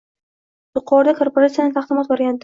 Yuqorida 0.79 1.13
korporatsiyaning 1.19 1.75
taqdimot 1.75 2.09
varianti 2.15 2.39